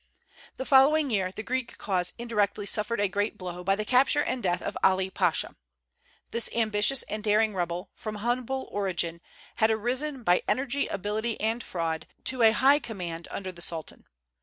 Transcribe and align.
The 0.57 0.65
following 0.65 1.11
year 1.11 1.31
the 1.31 1.43
Greek 1.43 1.77
cause 1.77 2.13
indirectly 2.17 2.65
suffered 2.65 2.99
a 2.99 3.07
great 3.07 3.37
blow 3.37 3.63
by 3.63 3.75
the 3.75 3.85
capture 3.85 4.23
and 4.23 4.41
death 4.41 4.63
of 4.63 4.75
Ali 4.83 5.11
Pasha. 5.11 5.55
This 6.31 6.49
ambitious 6.55 7.03
and 7.03 7.23
daring 7.23 7.53
rebel, 7.53 7.91
from 7.93 8.15
humble 8.15 8.67
origin, 8.71 9.21
had 9.57 9.69
arisen, 9.69 10.23
by 10.23 10.41
energy, 10.47 10.87
ability, 10.87 11.39
and 11.39 11.61
fraud, 11.63 12.07
to 12.23 12.41
a 12.41 12.49
high 12.51 12.79
command 12.79 13.27
under 13.29 13.51
the 13.51 13.61
Sultan. 13.61 14.07